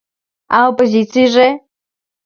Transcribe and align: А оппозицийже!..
А 0.55 0.57
оппозицийже!.. 0.69 1.47